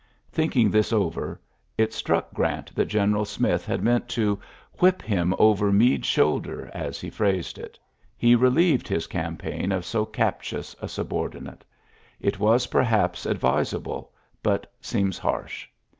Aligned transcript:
Thinking 0.31 0.71
this 0.71 0.91
over, 0.91 1.39
it 1.77 1.93
struck 1.93 2.33
Grant 2.33 2.73
that 2.73 2.87
Gteneral 2.87 3.27
Smith 3.27 3.67
had 3.67 3.83
meant 3.83 4.09
to 4.09 4.39
''whip 4.79 4.99
him 5.03 5.35
over 5.37 5.71
Meade's 5.71 6.07
shoulder," 6.07 6.71
as 6.73 6.99
he 6.99 7.11
phrased 7.11 7.59
it. 7.59 7.77
He 8.17 8.33
relieved 8.33 8.87
his 8.87 9.05
campaign 9.05 9.71
of 9.71 9.85
so 9.85 10.03
captious 10.07 10.75
a 10.81 10.87
subordinate. 10.87 11.63
It 12.19 12.39
was, 12.39 12.65
I)erhaps, 12.65 13.29
advisable, 13.29 14.11
but 14.41 14.73
seems 14.81 15.19
harsh. 15.19 15.67